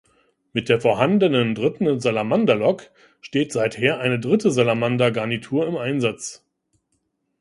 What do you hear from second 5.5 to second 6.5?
im Einsatz.